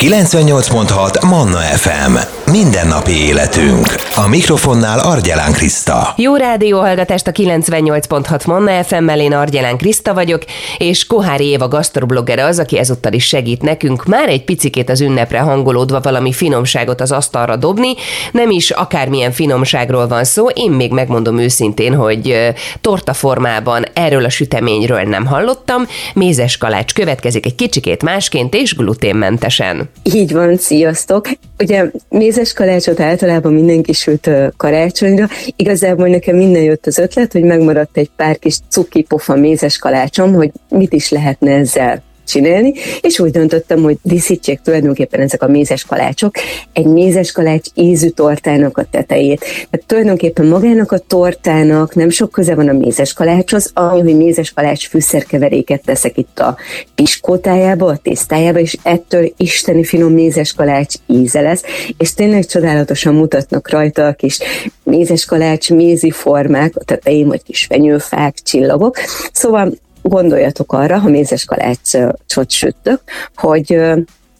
98.6 0.00 1.28
Manna 1.28 1.58
FM. 1.58 2.16
Mindennapi 2.50 3.12
életünk. 3.12 3.86
A 4.14 4.28
mikrofonnál 4.28 4.98
Argyelán 4.98 5.52
Kriszta. 5.52 6.14
Jó 6.16 6.36
rádió 6.36 6.78
hallgatást 6.78 7.26
a 7.26 7.32
98.6 7.32 8.46
Manna 8.46 8.82
FM-mel, 8.84 9.20
én 9.20 9.32
Argyelán 9.32 9.76
Kriszta 9.76 10.14
vagyok, 10.14 10.42
és 10.78 11.06
Kohári 11.06 11.44
Éva 11.44 11.68
gasztroblogger 11.68 12.38
az, 12.38 12.58
aki 12.58 12.78
ezúttal 12.78 13.12
is 13.12 13.26
segít 13.26 13.62
nekünk 13.62 14.04
már 14.04 14.28
egy 14.28 14.44
picikét 14.44 14.90
az 14.90 15.00
ünnepre 15.00 15.38
hangolódva 15.38 16.00
valami 16.00 16.32
finomságot 16.32 17.00
az 17.00 17.12
asztalra 17.12 17.56
dobni. 17.56 17.94
Nem 18.32 18.50
is 18.50 18.70
akármilyen 18.70 19.32
finomságról 19.32 20.08
van 20.08 20.24
szó, 20.24 20.48
én 20.48 20.70
még 20.70 20.92
megmondom 20.92 21.38
őszintén, 21.38 21.94
hogy 21.94 22.52
torta 22.80 23.12
formában 23.12 23.84
erről 23.92 24.24
a 24.24 24.30
süteményről 24.30 25.02
nem 25.02 25.26
hallottam. 25.26 25.86
Mézes 26.14 26.56
kalács 26.56 26.94
következik 26.94 27.46
egy 27.46 27.54
kicsikét 27.54 28.02
másként 28.02 28.54
és 28.54 28.74
gluténmentesen. 28.74 29.89
Így 30.02 30.32
van, 30.32 30.56
sziasztok! 30.56 31.28
Ugye 31.58 31.90
mézes 32.08 32.52
kalácsot 32.52 33.00
általában 33.00 33.52
mindenki 33.52 33.92
süt 33.92 34.30
karácsonyra. 34.56 35.28
Igazából 35.56 36.08
nekem 36.08 36.36
minden 36.36 36.62
jött 36.62 36.86
az 36.86 36.98
ötlet, 36.98 37.32
hogy 37.32 37.42
megmaradt 37.42 37.96
egy 37.96 38.10
pár 38.16 38.38
kis 38.38 38.58
cuki 38.68 39.02
pofa 39.02 39.34
mézes 39.36 39.78
kalácsom, 39.78 40.32
hogy 40.34 40.50
mit 40.68 40.92
is 40.92 41.10
lehetne 41.10 41.52
ezzel 41.52 42.02
csinálni, 42.30 42.72
és 43.00 43.18
úgy 43.18 43.30
döntöttem, 43.30 43.82
hogy 43.82 43.98
díszítsék 44.02 44.60
tulajdonképpen 44.60 45.20
ezek 45.20 45.42
a 45.42 45.48
mézes 45.48 45.84
kalácsok 45.84 46.34
egy 46.72 46.86
mézes 46.86 47.32
kalács 47.32 47.68
ízű 47.74 48.08
tortának 48.08 48.78
a 48.78 48.86
tetejét. 48.90 49.40
Tehát 49.40 49.86
tulajdonképpen 49.86 50.46
magának 50.46 50.92
a 50.92 50.98
tortának 50.98 51.94
nem 51.94 52.10
sok 52.10 52.30
köze 52.30 52.54
van 52.54 52.68
a 52.68 52.72
mézes 52.72 53.12
kalácshoz, 53.12 53.70
annyi, 53.74 54.00
hogy 54.00 54.16
mézes 54.16 54.52
kalács 54.52 54.88
fűszerkeveréket 54.88 55.82
teszek 55.84 56.16
itt 56.16 56.38
a 56.38 56.56
piskótájába, 56.94 57.86
a 57.86 57.96
tésztájába, 57.96 58.58
és 58.58 58.76
ettől 58.82 59.32
isteni 59.36 59.84
finom 59.84 60.12
mézes 60.12 60.52
kalács 60.52 60.94
íze 61.06 61.40
lesz, 61.40 61.62
és 61.98 62.14
tényleg 62.14 62.46
csodálatosan 62.46 63.14
mutatnak 63.14 63.70
rajta 63.70 64.06
a 64.06 64.12
kis 64.12 64.38
mézes 64.82 65.24
kalács 65.24 65.70
mézi 65.70 66.10
formák, 66.10 66.76
a 66.76 66.84
tetején 66.84 67.26
vagy 67.26 67.42
kis 67.42 67.64
fenyőfák, 67.64 68.34
csillagok. 68.42 68.96
Szóval 69.32 69.72
gondoljatok 70.02 70.72
arra, 70.72 70.98
ha 70.98 71.08
mézes 71.08 71.44
kalácsot 71.44 72.50
sütök, 72.50 73.00
hogy 73.34 73.76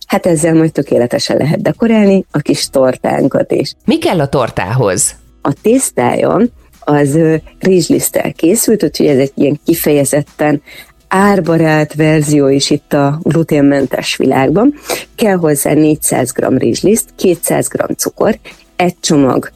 hát 0.06 0.27
ezzel 0.27 0.55
majd 0.55 0.72
tökéletesen 0.72 1.36
lehet 1.36 1.62
dekorálni 1.62 2.25
a 2.30 2.39
kis 2.39 2.69
tortánkat 2.69 3.53
is. 3.53 3.75
Mi 3.84 3.98
kell 3.98 4.20
a 4.20 4.28
tortához? 4.28 5.14
A 5.42 5.53
tésztája 5.62 6.41
az 6.81 7.19
rizslisztel 7.58 8.33
készült, 8.33 8.84
úgyhogy 8.84 9.06
ez 9.06 9.19
egy 9.19 9.33
ilyen 9.34 9.61
kifejezetten 9.64 10.62
árbarát 11.08 11.94
verzió 11.94 12.48
is 12.48 12.70
itt 12.70 12.92
a 12.92 13.19
gluténmentes 13.22 14.16
világban. 14.16 14.75
Kell 15.14 15.36
hozzá 15.36 15.72
400 15.72 16.33
g 16.33 16.58
rizsliszt, 16.58 17.08
200 17.16 17.69
g 17.69 17.97
cukor, 17.97 18.38
egy 18.77 18.94
csomag 19.00 19.53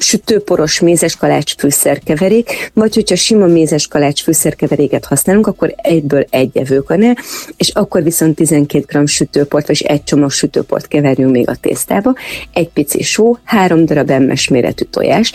sütőporos 0.00 0.80
mézeskalács 0.80 1.54
fűszerkeverék, 1.56 2.70
vagy 2.74 2.94
hogyha 2.94 3.16
sima 3.16 3.46
mézeskalács 3.46 4.22
fűszerkeveréket 4.22 5.04
használunk, 5.04 5.46
akkor 5.46 5.74
egyből 5.76 6.26
egy 6.30 6.58
evőkanál, 6.58 7.16
és 7.56 7.68
akkor 7.68 8.02
viszont 8.02 8.34
12 8.34 9.00
g 9.00 9.08
sütőport, 9.08 9.66
vagy 9.66 9.84
egy 9.88 10.04
csomag 10.04 10.30
sütőport 10.30 10.88
keverjünk 10.88 11.32
még 11.32 11.48
a 11.48 11.54
tésztába, 11.54 12.14
egy 12.52 12.68
pici 12.68 13.02
só, 13.02 13.36
három 13.44 13.84
darab 13.84 14.10
emmes 14.10 14.48
méretű 14.48 14.84
tojás, 14.84 15.32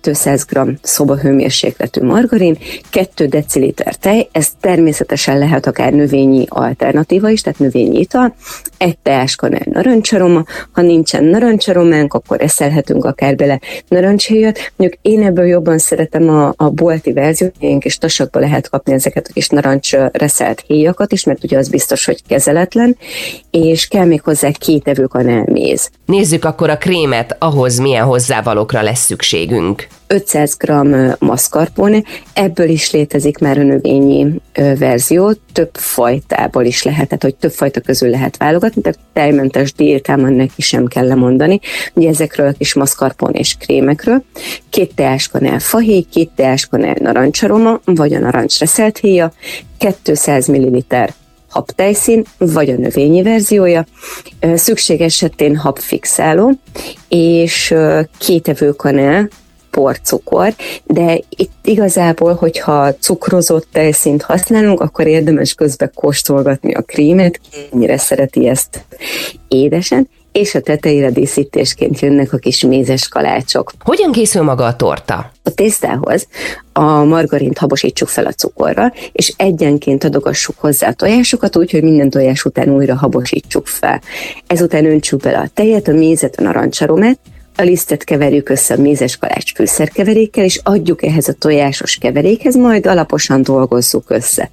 200 0.00 0.44
g 0.44 0.58
szobahőmérsékletű 0.82 2.00
margarin, 2.00 2.58
2 2.90 3.26
deciliter 3.26 3.94
tej, 3.94 4.28
ez 4.32 4.48
természetesen 4.60 5.38
lehet 5.38 5.66
akár 5.66 5.92
növényi 5.92 6.44
alternatíva 6.48 7.28
is, 7.28 7.40
tehát 7.40 7.58
növényi 7.58 8.00
ital, 8.00 8.34
egy 8.78 8.98
teáskanál 8.98 9.66
narancsaroma, 9.70 10.44
ha 10.72 10.82
nincsen 10.82 11.24
narancsarománk, 11.24 12.14
akkor 12.14 12.40
eszelhetünk 12.40 13.04
akár 13.04 13.36
bele 13.36 13.60
narancshéjat. 13.96 14.72
Mondjuk 14.76 15.00
én 15.02 15.22
ebből 15.22 15.46
jobban 15.46 15.78
szeretem 15.78 16.28
a, 16.28 16.52
a 16.56 16.70
bolti 16.70 17.12
verziót, 17.12 17.54
ilyen 17.58 17.78
kis 17.78 17.98
tasakba 17.98 18.40
lehet 18.40 18.68
kapni 18.68 18.92
ezeket 18.92 19.26
a 19.28 19.32
kis 19.32 19.48
narancs 19.48 19.92
reszelt 20.12 20.64
héjakat 20.66 21.12
is, 21.12 21.24
mert 21.24 21.44
ugye 21.44 21.58
az 21.58 21.68
biztos, 21.68 22.04
hogy 22.04 22.22
kezeletlen, 22.28 22.96
és 23.64 23.86
kell 23.86 24.04
még 24.04 24.22
hozzá 24.22 24.50
két 24.50 24.88
evőkanál 24.88 25.44
méz. 25.46 25.90
Nézzük 26.06 26.44
akkor 26.44 26.70
a 26.70 26.78
krémet, 26.78 27.36
ahhoz 27.38 27.78
milyen 27.78 28.04
hozzávalókra 28.04 28.82
lesz 28.82 29.04
szükségünk. 29.04 29.86
500 30.06 30.56
g 30.56 30.72
mascarpone, 31.18 32.02
ebből 32.32 32.68
is 32.68 32.90
létezik 32.90 33.38
már 33.38 33.58
a 33.58 33.62
növényi 33.62 34.40
verzió, 34.78 35.32
több 35.52 35.70
fajtából 35.72 36.64
is 36.64 36.82
lehet, 36.82 37.06
tehát 37.06 37.22
hogy 37.22 37.34
több 37.34 37.52
fajta 37.52 37.80
közül 37.80 38.10
lehet 38.10 38.36
válogatni, 38.36 38.82
tehát 38.82 38.98
tejmentes 39.12 39.72
diétában 39.72 40.32
neki 40.32 40.62
sem 40.62 40.86
kell 40.86 41.06
lemondani. 41.06 41.60
Ugye 41.94 42.08
ezekről 42.08 42.48
a 42.48 42.52
kis 42.58 42.74
mascarpone 42.74 43.38
és 43.38 43.56
krémekről. 43.58 44.22
Két 44.70 44.94
teáskanál 44.94 45.58
fahéj, 45.58 46.06
két 46.12 46.30
teáskanál 46.34 46.96
narancsaroma, 47.00 47.80
vagy 47.84 48.14
a 48.14 48.18
narancs 48.18 48.58
reszelt 48.58 48.98
héja, 48.98 49.32
200 50.02 50.46
ml 50.46 50.84
habtejszín, 51.56 52.24
vagy 52.38 52.70
a 52.70 52.76
növényi 52.76 53.22
verziója, 53.22 53.86
szükség 54.54 55.00
esetén 55.00 55.56
habfixáló, 55.56 56.52
és 57.08 57.74
két 58.18 58.48
evőkanál 58.48 59.28
porcukor, 59.70 60.54
de 60.84 61.20
itt 61.28 61.52
igazából, 61.62 62.34
hogyha 62.34 62.94
cukrozott 62.94 63.68
tejszint 63.72 64.22
használunk, 64.22 64.80
akkor 64.80 65.06
érdemes 65.06 65.54
közben 65.54 65.90
kóstolgatni 65.94 66.74
a 66.74 66.82
krémet, 66.82 67.40
ennyire 67.72 67.98
szereti 67.98 68.48
ezt 68.48 68.84
édesen, 69.48 70.08
és 70.36 70.54
a 70.54 70.60
tetejére 70.60 71.10
díszítésként 71.10 72.00
jönnek 72.00 72.32
a 72.32 72.36
kis 72.36 72.60
mézes 72.62 73.08
kalácsok. 73.08 73.72
Hogyan 73.78 74.12
készül 74.12 74.42
maga 74.42 74.64
a 74.64 74.76
torta? 74.76 75.30
A 75.42 75.50
tésztához 75.50 76.28
a 76.72 77.04
margarint 77.04 77.58
habosítsuk 77.58 78.08
fel 78.08 78.26
a 78.26 78.32
cukorra, 78.32 78.92
és 79.12 79.32
egyenként 79.36 80.04
adogassuk 80.04 80.54
hozzá 80.58 80.88
a 80.88 80.92
tojásokat, 80.92 81.56
úgy, 81.56 81.70
hogy 81.70 81.82
minden 81.82 82.10
tojás 82.10 82.44
után 82.44 82.68
újra 82.68 82.96
habosítsuk 82.96 83.66
fel. 83.66 84.00
Ezután 84.46 84.86
öntsük 84.86 85.20
bele 85.20 85.38
a 85.38 85.50
tejet, 85.54 85.88
a 85.88 85.92
mézet, 85.92 86.36
a 86.36 86.42
narancsaromát, 86.42 87.18
a 87.56 87.62
lisztet 87.62 88.04
keverjük 88.04 88.48
össze 88.48 88.74
a 88.74 88.80
mézes 88.80 89.16
kalács 89.16 89.54
fűszerkeverékkel, 89.54 90.44
és 90.44 90.60
adjuk 90.62 91.02
ehhez 91.02 91.28
a 91.28 91.32
tojásos 91.32 91.96
keverékhez, 91.96 92.56
majd 92.56 92.86
alaposan 92.86 93.42
dolgozzuk 93.42 94.10
össze. 94.10 94.50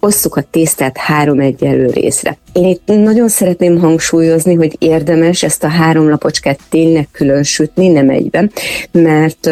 Osszuk 0.00 0.36
a 0.36 0.44
tésztát 0.50 0.96
három 0.96 1.40
egyenlő 1.40 1.86
részre. 1.86 2.38
Én 2.52 2.66
itt 2.66 2.82
nagyon 2.86 3.28
szeretném 3.28 3.78
hangsúlyozni, 3.78 4.54
hogy 4.54 4.76
érdemes 4.78 5.42
ezt 5.42 5.64
a 5.64 5.68
három 5.68 6.08
lapocskát 6.08 6.58
tényleg 6.68 7.08
külön 7.12 7.42
sütni, 7.42 7.88
nem 7.88 8.10
egyben, 8.10 8.50
mert 8.90 9.50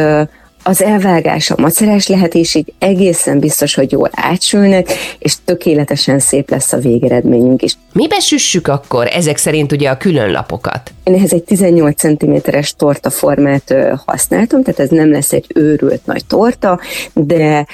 az 0.67 0.83
elvágás, 0.83 1.51
a 1.51 1.55
macerás 1.59 2.07
lehet, 2.07 2.35
és 2.35 2.55
így 2.55 2.73
egészen 2.79 3.39
biztos, 3.39 3.75
hogy 3.75 3.93
jól 3.93 4.11
átsülnek, 4.13 4.89
és 5.19 5.35
tökéletesen 5.45 6.19
szép 6.19 6.51
lesz 6.51 6.73
a 6.73 6.79
végeredményünk 6.79 7.63
is. 7.63 7.75
Mibe 7.93 8.19
süssük 8.21 8.69
akkor 8.69 9.07
ezek 9.13 9.37
szerint 9.37 9.73
ugye 9.73 9.91
a 9.91 9.97
külön 9.97 10.31
lapokat? 10.31 10.93
Én 11.05 11.15
ehhez 11.15 11.33
egy 11.33 11.45
18 11.45 12.01
cm-es 12.01 12.75
torta 12.77 13.11
formát 13.11 13.75
használtam, 14.07 14.63
tehát 14.63 14.81
ez 14.81 14.89
nem 14.89 15.11
lesz 15.11 15.33
egy 15.33 15.47
őrült 15.55 16.07
nagy 16.07 16.25
torta, 16.25 16.81
de 17.13 17.67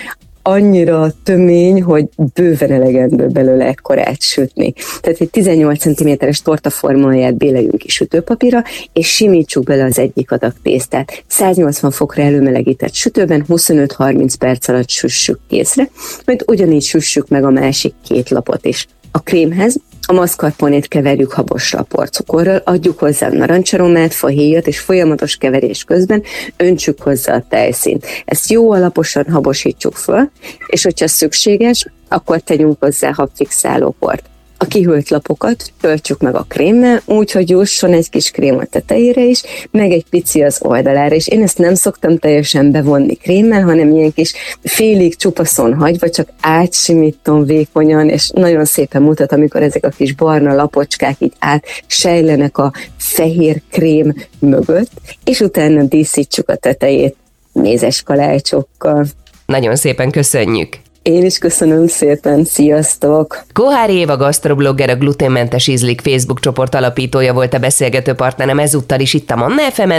annyira 0.42 1.12
tömény, 1.22 1.82
hogy 1.82 2.08
bőven 2.34 2.72
elegendő 2.72 3.26
belőle 3.26 3.64
ekkorát 3.64 4.20
sütni. 4.20 4.72
Tehát 5.00 5.20
egy 5.20 5.30
18 5.30 5.80
cm-es 5.80 6.42
tortaformáját 6.42 7.36
béleljünk 7.36 7.78
ki 7.78 7.88
sütőpapírra, 7.88 8.62
és 8.92 9.08
simítsuk 9.08 9.64
bele 9.64 9.84
az 9.84 9.98
egyik 9.98 10.30
adag 10.30 10.52
tésztát. 10.62 11.24
180 11.26 11.90
fokra 11.90 12.22
előmelegített 12.22 12.94
sütőben 12.94 13.44
25-30 13.48 14.34
perc 14.38 14.68
alatt 14.68 14.88
süssük 14.88 15.38
készre, 15.48 15.88
majd 16.26 16.44
ugyanígy 16.46 16.82
süssük 16.82 17.28
meg 17.28 17.44
a 17.44 17.50
másik 17.50 17.94
két 18.08 18.30
lapot 18.30 18.64
is. 18.64 18.86
A 19.10 19.18
krémhez 19.18 19.76
a 20.12 20.14
maszkarponét 20.14 20.88
keverjük 20.88 21.32
habosra 21.32 21.82
porcukorral, 21.82 22.62
adjuk 22.64 22.98
hozzá 22.98 23.26
a 23.26 23.32
narancsaromát, 23.32 24.14
fahéjat, 24.14 24.66
és 24.66 24.80
folyamatos 24.80 25.36
keverés 25.36 25.84
közben 25.84 26.22
öntsük 26.56 27.02
hozzá 27.02 27.34
a 27.34 27.44
tejszínt. 27.48 28.06
Ezt 28.24 28.50
jó 28.50 28.72
alaposan 28.72 29.30
habosítsuk 29.30 29.96
föl, 29.96 30.30
és 30.66 30.82
hogyha 30.82 31.08
szükséges, 31.08 31.86
akkor 32.08 32.40
tegyünk 32.40 32.76
hozzá 32.80 33.12
habfixálóport. 33.12 34.31
A 34.62 34.66
kihűlt 34.66 35.10
lapokat 35.10 35.72
töltsük 35.80 36.20
meg 36.20 36.34
a 36.34 36.44
krémmel, 36.48 37.02
úgy, 37.04 37.32
hogy 37.32 37.50
jusson 37.50 37.92
egy 37.92 38.10
kis 38.10 38.30
krém 38.30 38.58
a 38.58 38.64
tetejére 38.64 39.22
is, 39.22 39.42
meg 39.70 39.90
egy 39.92 40.04
pici 40.10 40.42
az 40.42 40.58
oldalára, 40.62 41.14
és 41.14 41.28
én 41.28 41.42
ezt 41.42 41.58
nem 41.58 41.74
szoktam 41.74 42.18
teljesen 42.18 42.70
bevonni 42.70 43.14
krémmel, 43.14 43.62
hanem 43.62 43.90
ilyen 43.90 44.12
kis 44.12 44.32
félig 44.62 45.16
csupaszon 45.16 45.74
hagyva, 45.74 46.10
csak 46.10 46.28
átsimítom 46.40 47.44
vékonyan, 47.44 48.08
és 48.08 48.30
nagyon 48.34 48.64
szépen 48.64 49.02
mutat, 49.02 49.32
amikor 49.32 49.62
ezek 49.62 49.84
a 49.84 49.88
kis 49.88 50.14
barna 50.14 50.54
lapocskák 50.54 51.16
így 51.18 51.32
át 51.38 51.64
sejlenek 51.86 52.58
a 52.58 52.72
fehér 52.96 53.62
krém 53.70 54.14
mögött, 54.38 54.90
és 55.24 55.40
utána 55.40 55.82
díszítsuk 55.82 56.48
a 56.48 56.56
tetejét 56.56 57.16
mézes 57.52 58.02
kalácsokkal. 58.02 59.06
Nagyon 59.46 59.76
szépen 59.76 60.10
köszönjük! 60.10 60.78
Én 61.02 61.24
is 61.24 61.38
köszönöm 61.38 61.86
szépen, 61.86 62.44
sziasztok! 62.44 63.44
Kohár 63.52 63.90
Éva 63.90 64.16
gasztroblogger, 64.16 64.90
a 64.90 64.96
gluténmentes 64.96 65.66
ízlik 65.66 66.00
Facebook 66.00 66.40
csoport 66.40 66.74
alapítója 66.74 67.32
volt 67.32 67.54
a 67.54 67.58
beszélgető 67.58 68.12
partnerem 68.12 68.58
ezúttal 68.58 69.00
is 69.00 69.14
itt 69.14 69.30
a 69.30 69.36
Manna 69.36 69.70
fm 69.70 69.92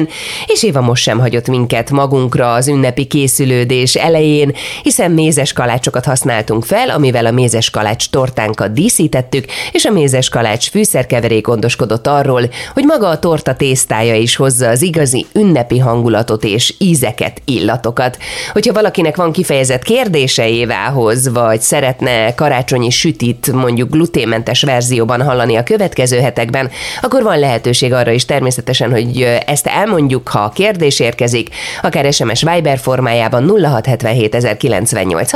és 0.45 0.63
Éva 0.63 0.81
most 0.81 1.03
sem 1.03 1.19
hagyott 1.19 1.47
minket 1.47 1.91
magunkra 1.91 2.53
az 2.53 2.67
ünnepi 2.67 3.05
készülődés 3.05 3.95
elején, 3.95 4.55
hiszen 4.83 5.11
mézes 5.11 5.53
kalácsokat 5.53 6.05
használtunk 6.05 6.65
fel, 6.65 6.89
amivel 6.89 7.25
a 7.25 7.31
mézes 7.31 7.69
kalács 7.69 8.09
tortánkat 8.09 8.73
díszítettük, 8.73 9.45
és 9.71 9.85
a 9.85 9.91
mézes 9.91 10.29
kalács 10.29 10.69
fűszerkeverék 10.69 11.45
gondoskodott 11.45 12.07
arról, 12.07 12.49
hogy 12.73 12.83
maga 12.83 13.07
a 13.07 13.19
torta 13.19 13.55
tésztája 13.55 14.15
is 14.15 14.35
hozza 14.35 14.67
az 14.67 14.81
igazi 14.81 15.25
ünnepi 15.33 15.79
hangulatot 15.79 16.43
és 16.43 16.73
ízeket, 16.77 17.41
illatokat. 17.45 18.17
Hogyha 18.53 18.73
valakinek 18.73 19.15
van 19.15 19.31
kifejezett 19.31 19.83
kérdése 19.83 20.47
Évához, 20.93 21.31
vagy 21.31 21.61
szeretne 21.61 22.35
karácsonyi 22.35 22.89
sütit 22.89 23.51
mondjuk 23.51 23.89
gluténmentes 23.89 24.63
verzióban 24.63 25.21
hallani 25.21 25.55
a 25.55 25.63
következő 25.63 26.19
hetekben, 26.19 26.69
akkor 27.01 27.23
van 27.23 27.39
lehetőség 27.39 27.93
arra 27.93 28.11
is 28.11 28.25
természetesen, 28.25 28.91
hogy 28.91 29.21
ezt 29.45 29.67
elmondjuk, 29.67 30.27
ha 30.27 30.39
a 30.39 30.49
kérdés 30.49 30.99
érkezik, 30.99 31.49
akár 31.81 32.13
SMS 32.13 32.43
Viber 32.43 32.77
formájában 32.77 33.49
0677 33.49 34.37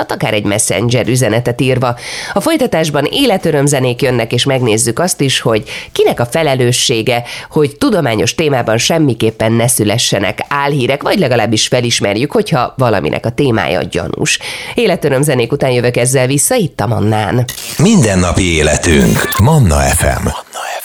akár 0.07 0.33
egy 0.33 0.45
messenger 0.45 1.07
üzenetet 1.07 1.61
írva. 1.61 1.95
A 2.33 2.39
folytatásban 2.39 3.07
életörömzenék 3.11 4.01
jönnek, 4.01 4.33
és 4.33 4.45
megnézzük 4.45 4.99
azt 4.99 5.21
is, 5.21 5.39
hogy 5.39 5.63
kinek 5.91 6.19
a 6.19 6.25
felelőssége, 6.25 7.23
hogy 7.49 7.77
tudományos 7.77 8.35
témában 8.35 8.77
semmiképpen 8.77 9.51
ne 9.51 9.67
szülessenek 9.67 10.39
álhírek, 10.49 11.03
vagy 11.03 11.19
legalábbis 11.19 11.67
felismerjük, 11.67 12.31
hogyha 12.31 12.73
valaminek 12.77 13.25
a 13.25 13.29
témája 13.29 13.81
gyanús. 13.83 14.39
Életörömzenék 14.73 15.46
után 15.51 15.71
jövök 15.71 15.97
ezzel 15.97 16.27
vissza 16.27 16.55
itt 16.55 16.79
a 16.79 16.87
Mannán. 16.87 17.45
Mindennapi 17.77 18.53
életünk. 18.53 19.39
Manna 19.39 19.75
FM. 19.75 20.23
Manna 20.23 20.76